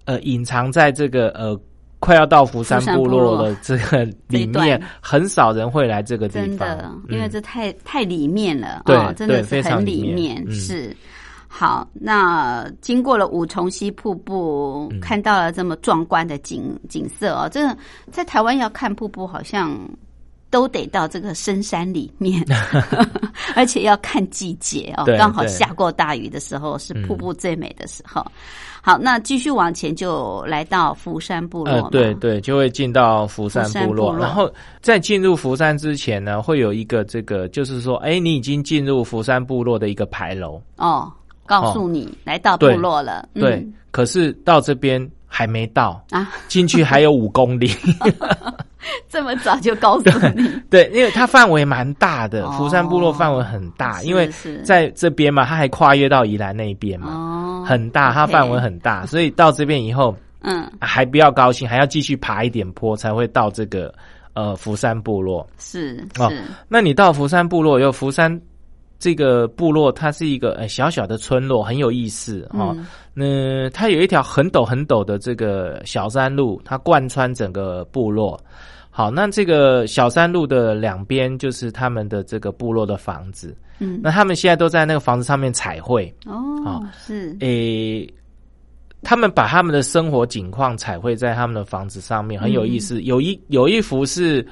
[0.05, 1.59] 呃隐藏在这个呃
[1.99, 10.95] 快要到福山部落的这个里面，很少人会来这个地方，真的，因为这太太里面了，对，真的是很里面，是。
[11.57, 17.47] 好，那经过了五重溪瀑布，看到了这么壮观的景景色哦。
[17.49, 17.77] 这个
[18.11, 19.73] 在台湾要看瀑布，好像
[20.49, 22.43] 都得到这个深山里面，
[23.55, 25.05] 而且要看季节哦。
[25.17, 28.21] 刚好下过大雨的时候，是瀑布最美的时候。
[28.81, 31.89] 好，那继续往前就来到福山部落。
[31.89, 34.13] 对对，就会进到福山部落。
[34.17, 34.51] 然后
[34.81, 41.09] 在进入福山之前呢，会有一个这个，就是说，哎，你已经进入福山部落的一个牌楼哦。
[41.45, 47.69] 告诉你来到部落了，对，可是到这边还没到啊，进去还有五公里，
[49.09, 50.49] 这么早就告诉你？
[50.69, 54.29] 对，因为它范围蛮大的，福山部落范围很大，因为
[54.63, 63.93] 在这边嘛，它还跨越到宜兰那边嘛，哦很大，它范围很大， 所以到这边以后，嗯，还不要高兴，还要继续爬一点坡才会到这个
[64.33, 65.47] 呃福山部落。
[65.57, 68.39] 是是，那你到福山部落有福山。
[68.97, 72.75] 这个部落它是一个呃小小的村落，很有意思哈。
[73.13, 78.39] 那它有一条很陡很陡的这个小山路，它贯穿整个部落。
[78.89, 83.53] 好，那这个小山路的两边就是他们的这个部落的房子。
[83.79, 86.13] 嗯，那他们现在都在那个房子上面彩绘。
[86.25, 88.09] 哦，是诶，
[89.01, 93.01] 他们把他们的生活景况彩绘在他们的房子上面，很有意思。
[93.01, 94.47] 有一有一幅是，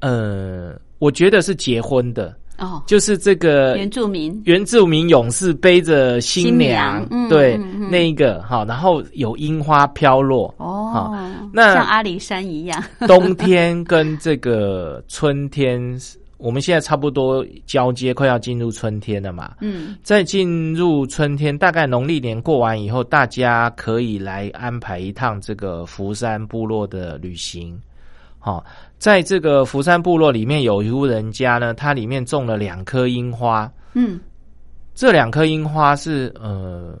[0.00, 2.36] 呃，我觉得是结婚的。
[2.60, 7.58] 哦，就是这个原住民原住民勇士背着新娘，嗯对
[7.90, 11.18] 那一个哈，然后有樱花飘落哦，
[11.52, 12.82] 那像阿里山一样。
[13.08, 15.80] 冬天跟这个春天，
[16.36, 19.52] 我们现在差不多交接，快要进入春天了嘛。
[19.60, 27.80] 嗯，在进入春天，大概农历年过完以后，大家可以来安排一趟这个福山部落的旅行。
[28.42, 28.64] 好，
[28.96, 33.70] 在这个福山部落里面有一户人家呢，它里面种了两棵樱花。
[33.92, 34.18] 嗯，
[34.94, 36.98] 这两棵樱花是呃，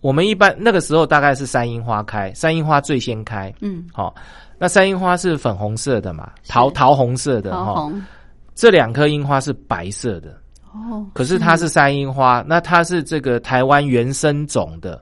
[0.00, 3.54] 我们一般那个时候大概是山樱花开，山樱花最先开。
[3.60, 4.12] 嗯，好，
[4.58, 7.88] 那山樱花是粉红色的嘛，桃桃红色的哈。
[8.56, 10.36] 这两棵樱花是白色的。
[10.72, 15.00] 哦，可是它是山樱花，那它是这个台湾原生种的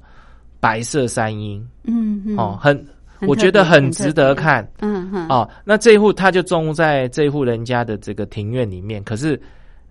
[0.61, 1.67] 白色山樱。
[1.85, 2.87] 嗯嗯，哦，很。
[3.27, 9.41] 我觉得很值得看，嗯哼，哦，那这一户他就种在这一户人家的这个庭院里面，可是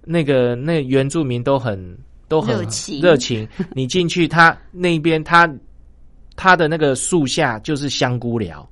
[0.03, 3.47] 那个那原住民都很都很热情，情。
[3.73, 5.47] 你进去他那边他
[6.36, 8.67] 他的那个树下就是香菇寮，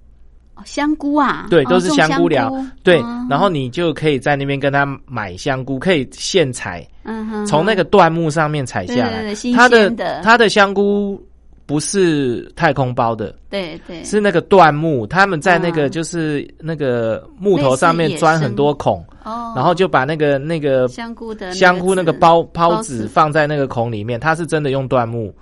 [0.65, 2.51] 香菇啊，对，都是香菇寮，
[2.83, 2.99] 对，
[3.29, 9.89] 然后你就可以在那边跟他买香菇，可以现采，嗯哼，从那个椴木上面采下来，他的
[10.21, 11.21] 他的香菇。
[11.67, 25.35] 不是太空包的，对对，是那个椴木，他们在那个就是那个木头上面钻很多孔，哦，然后就把那个那个香菇的香菇那个包包子放在那个孔里面，它是真的用椴木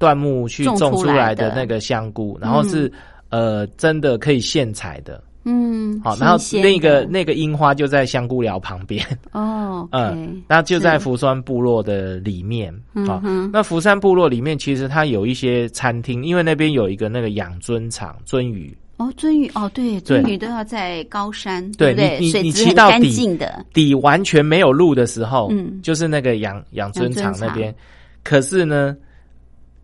[0.00, 1.54] 椴木去种出来的。
[1.54, 2.90] 那个香菇，然后是
[3.28, 5.22] 呃真的可以现采的。
[5.48, 12.74] 嗯，好，然后那个那个樱花就在香菇寮旁边哦， 嗯，那就在福山部落的里面
[13.08, 13.22] 啊。
[13.52, 23.38] 那福山部落里面其实它有一些餐厅，因为那边有一个那个养尊场鳟鱼哦，鳟鱼哦，对，鳟鱼都要在高山，对你你你骑到底
[23.72, 27.72] 底完全没有路的时候，嗯，就是那个养养尊场那边，
[28.24, 28.96] 可是呢。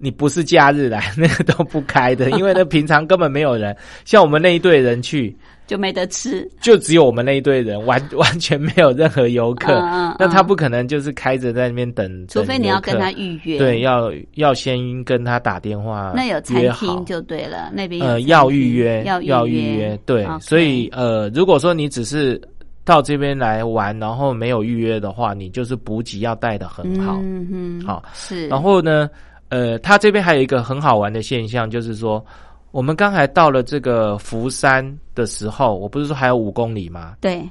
[0.03, 3.74] 你不是假日来， 那个都不开的， 因为那平常根本没有人。
[4.05, 5.34] 像我们那一队人去，
[5.64, 9.72] 就没得吃，就只有我们那一队人，完 完全没有任何游客。
[10.18, 13.59] 那他不可能就是开着在那边等，除非你要跟他预约。
[13.59, 16.12] 对，要要先跟他打电话。
[16.16, 19.96] 那有餐厅就对了，那边呃要预约，要要预约。
[20.05, 22.42] 对，所以呃，如果说你只是
[22.84, 27.20] 到这边来玩，然后没有预约的话，你就是补给要带的很好。
[27.22, 28.48] 嗯嗯，好是。
[28.48, 29.09] 然后呢？
[29.53, 32.24] 呃，他这边还有一个很好玩的现象，就是说，
[32.70, 34.82] 我们刚才到了这个福山
[35.14, 37.16] 的时候，我不是说还有五公里吗？
[37.20, 37.46] 对，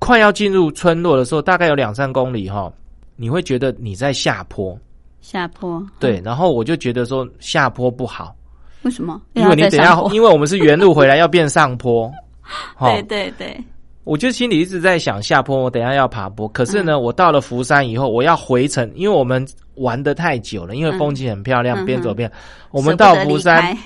[0.00, 2.72] 快要进入村落的时候，大概有两三公里哈，
[3.14, 4.76] 你会觉得你在下坡，
[5.20, 8.34] 下坡，对，然后我就觉得说下坡不好，
[8.82, 9.22] 为什么？
[9.34, 12.12] 因为你等下，因为我们是原路回来要变上坡，
[12.82, 13.56] 对对对，
[14.04, 16.48] 我就心里一直在想下坡，我等下要爬坡。
[16.48, 19.46] 可是呢，我到了福山以后，我要回程，因为我们
[19.76, 22.30] 玩的太久了，因为风景很漂亮，边走边。
[22.72, 23.76] 我们到福山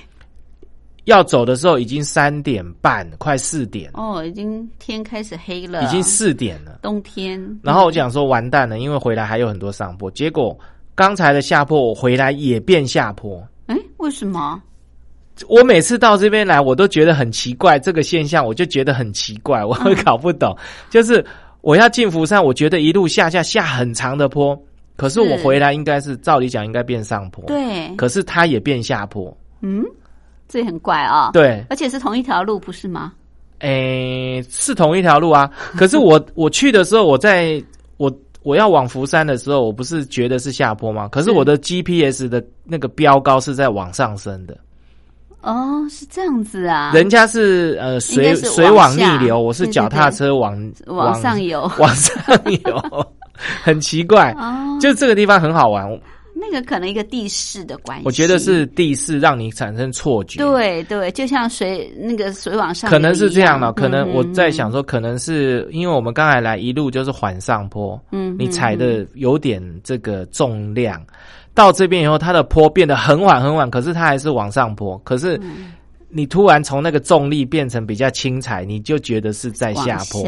[1.05, 3.91] 要走的时候已经三点半，快四点。
[3.93, 7.39] 哦，已经天开始黑了，已经四点了，冬天。
[7.63, 10.11] 然后我讲说完蛋了，因为回来还有很多上坡。
[10.11, 10.59] 结果
[10.95, 13.47] 刚才的下坡，我回来也变下坡。
[13.67, 14.63] 哎，为什么？
[15.49, 20.57] 我每次到这边来，我都觉得很奇怪，这个现象我就觉得很奇怪，我会搞不懂。
[20.89, 21.25] 就是
[21.61, 24.59] 我要进福山，我觉得一路下下下很长的坡，
[24.97, 29.85] 可是我回来应该是照理讲应该变上坡，对，可是它也变下坡，嗯，
[30.49, 33.13] 这很怪啊，对，而且是同一条路，不是吗？
[33.59, 37.63] 诶，是同一条路啊， 可是我我去的时候，我在
[37.99, 38.11] 我
[38.43, 41.09] 我要往福山的时候，我不是觉得是下坡吗？
[41.09, 44.57] 可是我的 GPS 的那个标高是在往上升的。
[45.43, 46.91] 哦，是这样子啊！
[46.93, 52.17] 人家是呃水水往逆流，我是脚踏车往往上游， 往上
[52.65, 53.07] 游，
[53.63, 54.33] 很奇怪。
[54.39, 55.87] 哦，就这个地方很好玩。
[56.39, 60.39] 那个可能一个地势的关系，我觉得是地势让你产生错觉。
[60.39, 63.73] 对对，就像水那个水往上，可能是这样的。
[63.73, 71.01] 可能我在想说，可能是因为我们刚才来一路就是缓上坡，嗯，你踩的有点这个重量。
[71.57, 74.99] 到这边以后，它的坡变得很缓很缓，可是它还是往上坡。
[74.99, 75.41] 可是
[76.11, 80.23] 你突然从那个重力变成比较轻踩，你就觉得是在下坡。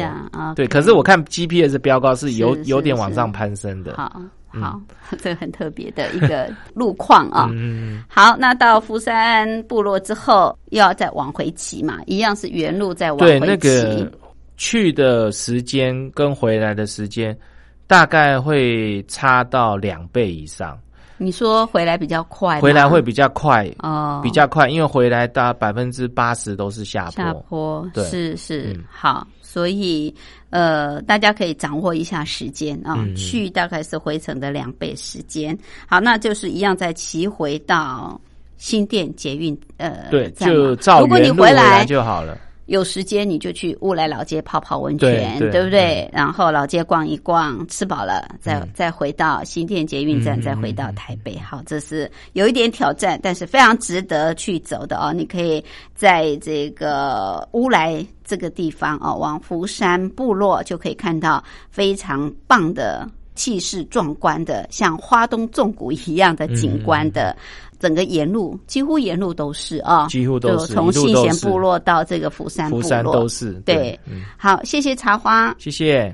[0.55, 3.93] 对，可是我看 GPS 标高是有有点往上攀升的。
[3.95, 4.81] 好，好，
[5.21, 7.47] 这个很特别的一个路况啊。
[7.53, 13.39] 嗯，好，那到福山部落之后，又要再往回骑嘛，一样是原路再往回骑。
[13.39, 14.11] 对，那个
[14.57, 17.37] 去的时间跟回来的时间
[17.85, 20.77] 大概会差到两倍以上。
[21.21, 28.79] 你说回来比较快，回来会比较快哦，比较快，因为回来大百分之八十都是下坡，下坡，对，是是。
[28.89, 30.13] 好，所以
[30.49, 35.55] 呃，大家可以掌握一下时间啊，去大概是回程的两倍时间。
[35.87, 38.19] 好，那就是一样再骑回到
[38.57, 42.37] 新店捷运呃，对，就照原路回来就好了。
[42.69, 46.07] 有时间你就去乌来老街泡泡温泉，对不对？
[46.13, 51.37] 然后老街逛一逛，吃饱了再再回到新店捷运站，再回到台北。
[51.39, 55.11] 好，这是有一点挑战，但是非常值得去走的哦。
[55.11, 55.63] 你可以
[55.95, 67.35] 在这个乌来这个地方哦，往福山部落就可以看到非常棒的气势壮观的，像花东纵谷一样的景观的。
[67.79, 73.97] 整个沿路几乎沿路都是啊，几乎都是，从信贤部落到这个釜山部落，都是，对，
[74.37, 76.13] 好，谢谢茶花，谢谢。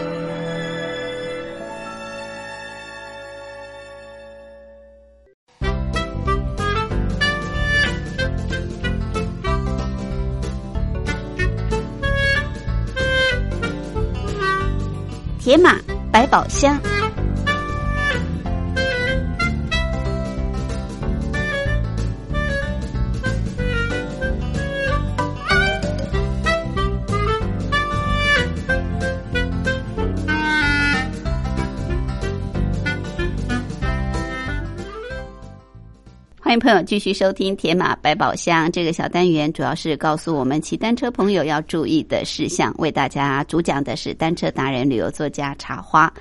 [15.51, 15.77] 野马
[16.13, 17.00] 百宝箱。
[36.51, 42.75] 欢迎朋友继续收听《铁马百宝箱》这个小单元，主要是告诉我们骑单车朋友要注意的事项。
[42.77, 46.13] 为大家主讲的是单车达人、旅游作家茶花。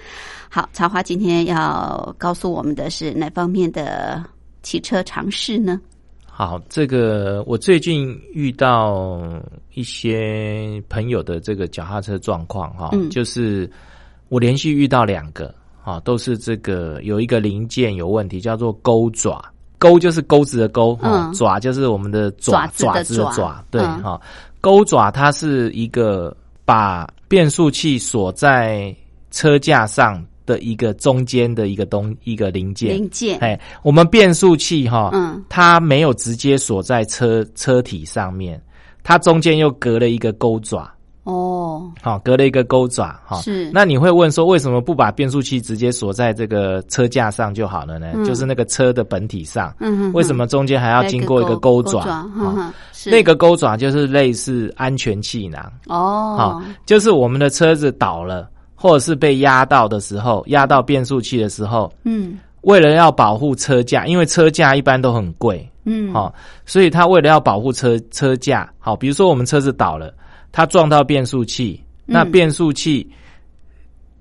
[0.48, 4.24] 好，茶花今天要告诉我们的是哪方面的
[4.62, 5.80] 骑车常识呢？
[6.24, 9.20] 好，这个我最近遇到
[9.74, 13.68] 一些朋友的这个脚踏车状况哈，嗯就是
[14.28, 15.52] 我连续遇到两个
[15.82, 19.44] 啊，都是这个有一个零件有问题，叫做钩爪。
[19.80, 23.64] 钩就是钩子的钩，哈、嗯爪就是我们的爪爪子的爪。
[23.70, 24.02] 对嗯。
[24.02, 24.20] 哈、
[24.60, 28.94] 钩爪它是一个把变速器锁在
[29.30, 35.42] 车架上的一个中间的一个东一个零件，零件，哎，我们变速器哈，嗯。
[35.48, 38.60] 它没有直接锁在车车体上面，
[39.02, 40.92] 它中间又隔了一个钩爪，
[41.30, 43.70] 哦，好、隔了一个钩爪，哈、是。
[43.72, 48.12] 那你会问说，为什么不把变速器直接锁在这个车架上就好了呢？
[48.14, 48.24] 嗯。
[48.24, 52.26] 就是那个车的本体上，嗯哼哼为什么中间还要经过一个钩爪？
[53.06, 56.36] 那个钩爪就是类似安全气囊，哦。
[56.36, 62.38] 好，就是我们的车子倒了，或者是被压到的时候，压到变速器的时候，嗯。
[62.62, 66.30] 为了要保护车架，因为车架一般都很贵，嗯，好、
[66.66, 70.12] 所以他为了要保护车车架，好，比如说我们车子倒了，
[70.52, 73.08] 它撞到变速器，那嗯变速器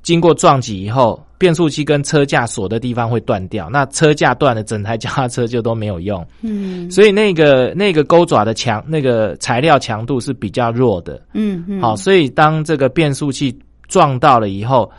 [0.03, 6.89] 经过撞击以后，变速器跟车架锁的地方会断掉，那车架断了，整台脚踏车就都没有用，嗯。
[6.89, 13.57] 所以那个那个钩爪的强，那个材料强度是比较弱的，嗯嗯，好，所以当这个变速器
[13.87, 14.89] 撞到了以后，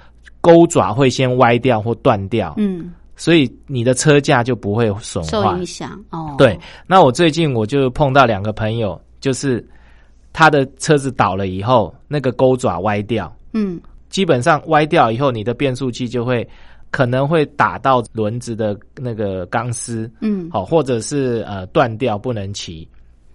[0.41, 2.93] 钩爪会先歪掉或断掉，嗯。
[3.17, 5.67] 所以你的车架就不会损坏受影。
[5.67, 9.63] 响哦，对，那我最近我就碰到两个朋友，就是
[10.33, 13.81] 他的车子倒了以后，那个钩爪歪掉，嗯。
[14.09, 16.49] 基本上歪掉以后，你的变速器就会
[16.91, 20.51] 可能会打到轮子的那个钢丝，嗯。
[20.51, 22.89] 好，或者是呃断掉不能骑。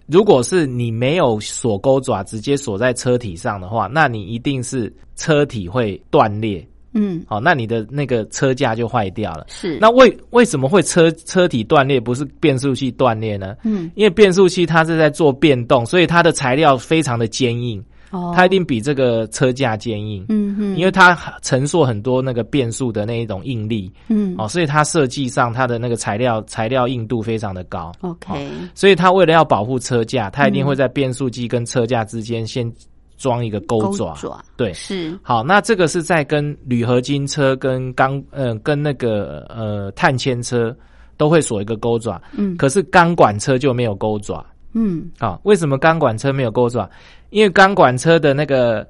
[0.06, 6.66] 如果是你没有锁钩爪，直接锁在车体上的话，那你一定是车体会断裂，
[6.96, 7.22] 嗯。
[7.28, 9.46] 好，那你的那个车架就坏掉了。
[9.48, 9.78] 是。
[9.80, 13.54] 那为为什么会车车体断裂，不是变速器断裂呢？
[13.62, 13.90] 嗯。
[13.94, 24.34] 因为变速器它是在做变动，所以它的材料非常的坚硬，哦，它一定比这个车架坚硬，嗯嗯，因为它承受很多那个变速的那一种应力，嗯。
[24.38, 27.92] 哦，所以它设计上它的那个材料材料硬度非常的高。
[28.00, 32.70] OK 所以它为了要保护车架，它一定会在变速机跟车架之间先
[33.16, 34.14] 装一个钩爪。
[34.14, 40.74] 爪对，是好，那这个是在跟铝合金车、跟钢呃跟那个呃碳纤车
[41.16, 44.44] 都会锁一个钩爪，嗯可是钢管车就没有钩爪。
[44.78, 46.88] 嗯啊，为什么钢管车没有钩爪？
[47.30, 48.86] 因为钢管车的那个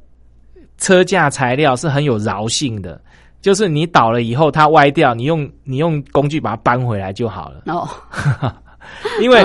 [0.78, 3.00] 车架材料是很有饶性的，
[3.40, 7.62] 就是你倒了以后它歪掉，你用你用工具把它搬回来就好了。
[7.66, 7.88] 哦，
[9.22, 9.44] 因为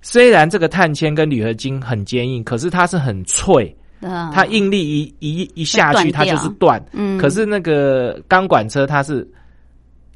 [0.00, 6.82] 虽然这个碳纤跟铝合金很坚硬，可是它是很脆，啊它应力一一一下去它就是断。
[6.92, 7.18] 嗯。
[7.18, 9.28] 可是那个钢管车它是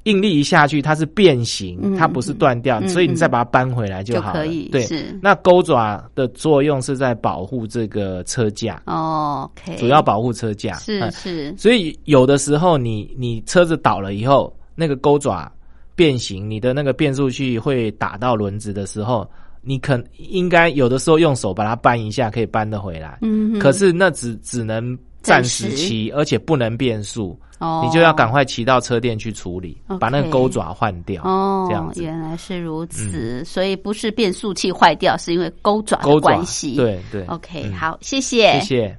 [0.04, 4.40] 应力一下去它是变形，嗯它不是断掉，嗯所以你再把它搬回来就好了。
[4.40, 5.16] 可以对，是。
[5.22, 10.74] 那钩爪的作用是在保护这个车架，哦 OK 主要保护车架。
[10.74, 11.54] 是嗯是。
[11.56, 15.50] 所以有的时候你你车子倒了以后，那个钩爪
[15.94, 19.30] 变形，你的那个变速器会打到轮子的时候，
[19.62, 23.18] 你可应该有的时候用手把它扳一下，可以扳得回来。
[23.22, 25.70] 嗯可是那只只能暂暂时。
[25.70, 27.82] 时骑，而且不能变速，哦。
[27.84, 31.22] 你就要赶快骑到车店去处理把那个钩爪换掉。
[31.22, 36.74] 哦，这样原来是如此，所以不是变速器坏掉，是因为钩爪的关系。
[36.74, 37.72] 对对，OK，、嗯。
[37.72, 38.98] 好，谢谢，谢谢。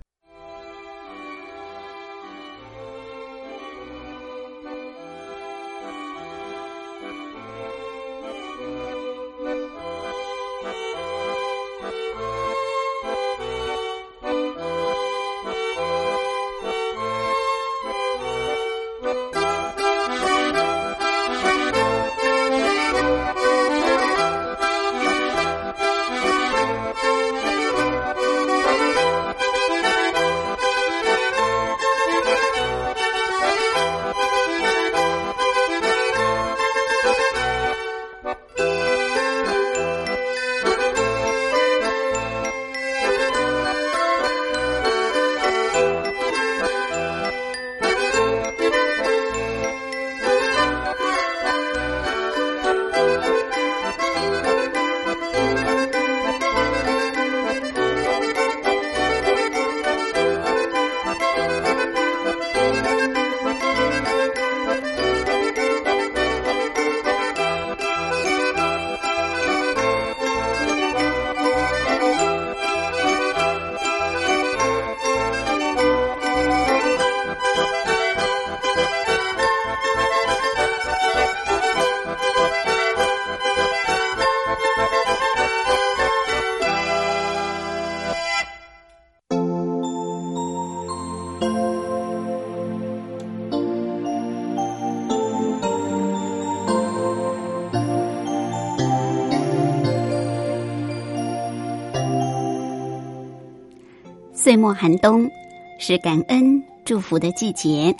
[104.43, 105.31] 岁末寒冬
[105.79, 107.95] 是感恩祝福的季节，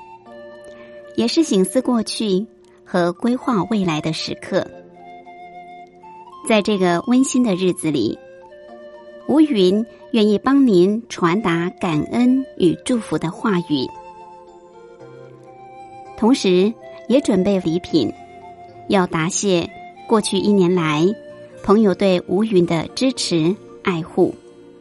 [1.16, 2.46] 也是醒思过去
[2.84, 4.68] 和规划未来的时刻。
[6.46, 8.20] 在这个温馨的日子里，
[9.26, 13.88] 吴云愿意帮您传达感恩与祝福的话语，
[16.18, 16.74] 同时
[17.08, 18.12] 也准备礼品，
[18.90, 19.70] 要答谢
[20.10, 21.08] 过去一年来
[21.64, 24.36] 朋友对吴云的支持爱护。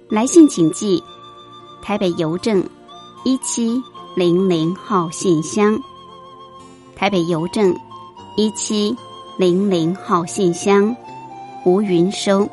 [0.08, 1.00] 来信请寄。
[1.82, 2.64] 台北邮政
[3.24, 3.82] 一七
[4.14, 5.76] 零零号信箱，
[6.94, 7.76] 台北邮政
[8.36, 8.96] 一七
[9.36, 10.94] 零零号信箱，
[11.64, 12.48] 吴云收。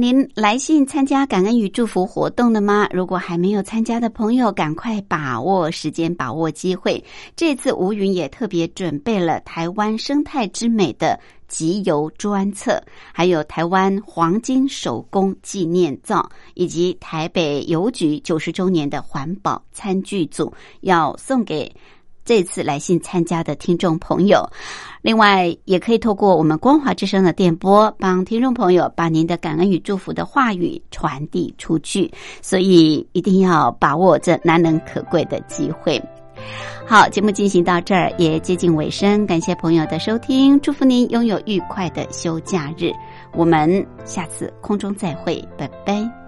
[0.00, 2.88] 您来信参加感恩与祝福活动了吗？
[2.90, 7.04] 如果还没有参加的朋友，赶快把握时间，把握机会。
[7.36, 12.82] 这次吴云也特别准备了台湾生态之美的集邮专册，
[13.12, 21.70] 还有台湾黄金手工纪念照，以及台北邮局九十周年的环保餐具组，要送给。
[22.30, 24.48] 这次来信参加的听众朋友，
[25.02, 32.08] 另外也可以透过我们光华之声的电波，帮听众朋友把您的感恩与祝福的话语传递出去。
[32.40, 36.00] 所以一定要把握这难能可贵的机会。
[36.86, 42.92] 好，节目进行到这儿也接近尾声，感谢朋友的收听，祝福您拥有愉快的休假日。
[43.32, 46.19] 我们下次空中再会，拜拜。